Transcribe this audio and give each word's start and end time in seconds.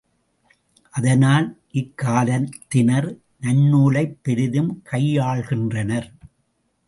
அதனால், 0.89 1.57
இக்காலத்தினர் 1.73 3.17
நன்னூலைப் 3.41 4.17
பெரிதும் 4.21 4.83
கையாள்கின்றனர். 4.91 6.09